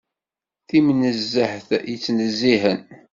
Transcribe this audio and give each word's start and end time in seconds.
Timnezzeht 0.67 1.69
yettnezzihen. 1.91 2.81